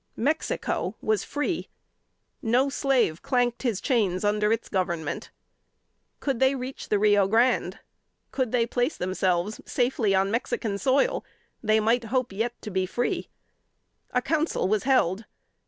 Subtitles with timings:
[0.17, 1.69] Mexico was free!
[2.41, 5.29] No slave clanked his chains under its government.
[6.19, 7.77] Could they reach the Rio Grande?
[8.31, 11.23] Could they place themselves safely on Mexican soil,
[11.61, 13.29] they might hope yet to be free.
[14.09, 15.25] A Council was held.